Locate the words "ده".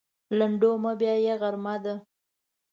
1.83-1.95